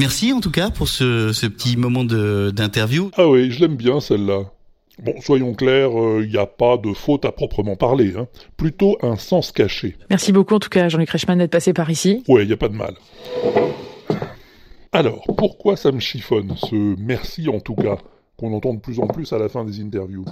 Merci 0.00 0.32
en 0.32 0.40
tout 0.40 0.50
cas 0.50 0.70
pour 0.70 0.88
ce, 0.88 1.30
ce 1.34 1.46
petit 1.46 1.76
moment 1.76 2.04
d'interview. 2.04 3.10
Ah 3.18 3.28
oui, 3.28 3.50
je 3.50 3.60
l'aime 3.60 3.76
bien 3.76 4.00
celle-là. 4.00 4.44
Bon, 5.02 5.20
soyons 5.20 5.52
clairs, 5.52 5.90
il 6.22 6.30
n'y 6.30 6.38
a 6.38 6.46
pas 6.46 6.78
de 6.78 6.94
faute 6.94 7.26
à 7.26 7.32
proprement 7.32 7.76
parler, 7.76 8.14
hein. 8.16 8.26
plutôt 8.56 8.96
un 9.02 9.16
sens 9.16 9.52
caché. 9.52 9.98
Merci 10.08 10.32
beaucoup 10.32 10.54
en 10.54 10.58
tout 10.58 10.70
cas 10.70 10.88
Jean-Luc 10.88 11.10
Reichmann 11.10 11.36
d'être 11.36 11.50
passé 11.50 11.74
par 11.74 11.90
ici. 11.90 12.24
Ouais, 12.28 12.44
il 12.44 12.46
n'y 12.46 12.52
a 12.54 12.56
pas 12.56 12.70
de 12.70 12.76
mal. 12.76 12.94
Alors, 14.92 15.22
pourquoi 15.36 15.76
ça 15.76 15.92
me 15.92 16.00
chiffonne, 16.00 16.54
ce 16.56 16.96
merci 16.98 17.50
en 17.50 17.60
tout 17.60 17.74
cas, 17.74 17.98
qu'on 18.38 18.54
entend 18.54 18.72
de 18.72 18.80
plus 18.80 19.00
en 19.00 19.06
plus 19.06 19.30
à 19.34 19.38
la 19.38 19.50
fin 19.50 19.66
des 19.66 19.82
interviews? 19.82 20.24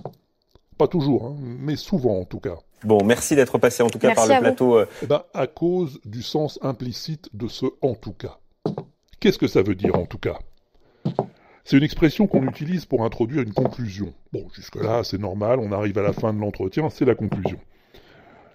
Pas 0.78 0.88
toujours, 0.88 1.26
hein, 1.26 1.36
mais 1.60 1.76
souvent 1.76 2.18
en 2.18 2.24
tout 2.24 2.40
cas. 2.40 2.56
Bon, 2.84 3.04
merci 3.04 3.36
d'être 3.36 3.58
passé 3.58 3.82
en 3.82 3.90
tout 3.90 3.98
cas 3.98 4.14
par 4.14 4.26
le 4.28 4.40
plateau. 4.40 4.80
Eh 5.02 5.06
ben, 5.06 5.24
à 5.34 5.46
cause 5.46 6.00
du 6.06 6.22
sens 6.22 6.58
implicite 6.62 7.28
de 7.34 7.48
ce 7.48 7.66
en 7.82 7.94
tout 7.94 8.14
cas. 8.14 8.38
Qu'est-ce 9.20 9.38
que 9.38 9.48
ça 9.48 9.62
veut 9.62 9.74
dire 9.74 9.96
en 9.96 10.06
tout 10.06 10.18
cas? 10.18 10.38
C'est 11.64 11.76
une 11.76 11.82
expression 11.82 12.26
qu'on 12.26 12.46
utilise 12.46 12.86
pour 12.86 13.04
introduire 13.04 13.42
une 13.42 13.52
conclusion. 13.52 14.14
Bon, 14.32 14.46
jusque-là, 14.54 15.02
c'est 15.04 15.20
normal, 15.20 15.58
on 15.60 15.72
arrive 15.72 15.98
à 15.98 16.02
la 16.02 16.12
fin 16.12 16.32
de 16.32 16.38
l'entretien, 16.38 16.88
c'est 16.88 17.04
la 17.04 17.14
conclusion. 17.14 17.58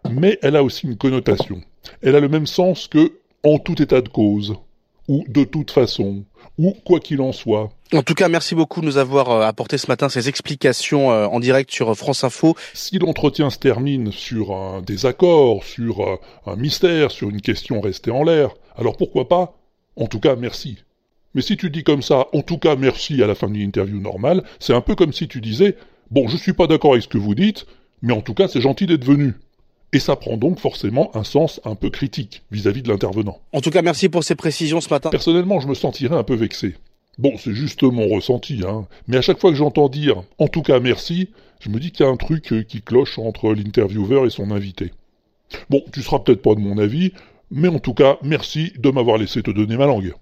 Mais 0.09 0.39
elle 0.41 0.55
a 0.55 0.63
aussi 0.63 0.87
une 0.87 0.97
connotation. 0.97 1.61
Elle 2.01 2.15
a 2.15 2.19
le 2.19 2.29
même 2.29 2.47
sens 2.47 2.87
que 2.87 3.19
en 3.43 3.59
tout 3.59 3.81
état 3.81 4.01
de 4.01 4.09
cause 4.09 4.55
ou 5.09 5.25
de 5.27 5.43
toute 5.43 5.71
façon, 5.71 6.23
ou 6.57 6.73
quoi 6.85 6.99
qu'il 6.99 7.21
en 7.21 7.33
soit. 7.33 7.69
En 7.93 8.03
tout 8.03 8.13
cas, 8.13 8.29
merci 8.29 8.55
beaucoup 8.55 8.79
de 8.79 8.85
nous 8.85 8.97
avoir 8.97 9.29
euh, 9.29 9.45
apporté 9.45 9.77
ce 9.77 9.87
matin 9.87 10.07
ces 10.07 10.29
explications 10.29 11.11
euh, 11.11 11.25
en 11.27 11.39
direct 11.39 11.71
sur 11.71 11.91
euh, 11.91 11.93
France 11.93 12.23
Info. 12.23 12.55
Si 12.73 12.99
l'entretien 12.99 13.49
se 13.49 13.59
termine 13.59 14.11
sur 14.11 14.55
un 14.55 14.81
désaccord, 14.81 15.63
sur 15.65 16.19
un 16.45 16.55
mystère, 16.55 17.11
sur 17.11 17.29
une 17.29 17.41
question 17.41 17.81
restée 17.81 18.11
en 18.11 18.23
l'air, 18.23 18.51
alors 18.77 18.95
pourquoi 18.95 19.27
pas 19.27 19.57
En 19.95 20.07
tout 20.07 20.19
cas, 20.19 20.35
merci. 20.35 20.77
Mais 21.35 21.41
si 21.41 21.57
tu 21.57 21.69
dis 21.69 21.83
comme 21.83 22.01
ça, 22.01 22.27
en 22.33 22.41
tout 22.41 22.57
cas 22.57 22.75
merci 22.75 23.21
à 23.23 23.27
la 23.27 23.35
fin 23.35 23.49
d'une 23.49 23.61
interview 23.61 23.99
normale, 23.99 24.43
c'est 24.59 24.73
un 24.73 24.81
peu 24.81 24.95
comme 24.95 25.13
si 25.13 25.27
tu 25.27 25.41
disais, 25.41 25.75
bon, 26.11 26.27
je 26.27 26.37
suis 26.37 26.53
pas 26.53 26.67
d'accord 26.67 26.91
avec 26.91 27.03
ce 27.03 27.07
que 27.07 27.17
vous 27.17 27.35
dites, 27.35 27.65
mais 28.01 28.13
en 28.13 28.21
tout 28.21 28.33
cas 28.33 28.47
c'est 28.47 28.61
gentil 28.61 28.85
d'être 28.85 29.05
venu. 29.05 29.33
Et 29.93 29.99
ça 29.99 30.15
prend 30.15 30.37
donc 30.37 30.59
forcément 30.59 31.15
un 31.15 31.23
sens 31.23 31.61
un 31.65 31.75
peu 31.75 31.89
critique 31.89 32.43
vis-à-vis 32.51 32.81
de 32.81 32.89
l'intervenant. 32.89 33.39
En 33.51 33.61
tout 33.61 33.69
cas, 33.69 33.83
merci 33.83 34.09
pour 34.09 34.23
ces 34.23 34.35
précisions 34.35 34.81
ce 34.81 34.89
matin. 34.89 35.11
Personnellement, 35.11 35.59
je 35.59 35.67
me 35.67 35.75
sentirais 35.75 36.15
un 36.15 36.23
peu 36.23 36.33
vexé. 36.33 36.75
Bon, 37.19 37.33
c'est 37.37 37.53
juste 37.53 37.83
mon 37.83 38.07
ressenti, 38.07 38.61
hein. 38.67 38.87
Mais 39.07 39.17
à 39.17 39.21
chaque 39.21 39.39
fois 39.39 39.51
que 39.51 39.55
j'entends 39.55 39.89
dire 39.89 40.23
«en 40.39 40.47
tout 40.47 40.63
cas 40.63 40.79
merci», 40.79 41.29
je 41.59 41.69
me 41.69 41.79
dis 41.79 41.91
qu'il 41.91 42.05
y 42.05 42.09
a 42.09 42.11
un 42.11 42.17
truc 42.17 42.51
euh, 42.51 42.63
qui 42.63 42.81
cloche 42.81 43.19
entre 43.19 43.53
l'intervieweur 43.53 44.25
et 44.25 44.31
son 44.31 44.49
invité. 44.49 44.91
Bon, 45.69 45.83
tu 45.93 46.01
seras 46.01 46.19
peut-être 46.19 46.41
pas 46.41 46.55
de 46.55 46.59
mon 46.59 46.79
avis, 46.79 47.13
mais 47.53 47.69
en 47.69 47.79
tout 47.79 47.93
cas, 47.93 48.17
merci 48.23 48.73
de 48.77 48.89
m'avoir 48.89 49.17
laissé 49.17 49.41
te 49.43 49.51
donner 49.51 49.77
ma 49.77 49.85
langue. 49.85 50.13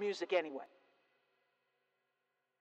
music 0.00 0.32
anyway? 0.32 0.79